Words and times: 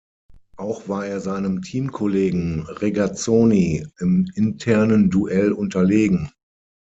Auch 0.57 0.89
war 0.89 1.05
er 1.05 1.19
seinem 1.19 1.61
Teamkollegen 1.61 2.61
Regazzoni 2.61 3.85
im 3.99 4.25
internen 4.33 5.11
Duell 5.11 5.51
unterlegen. 5.51 6.31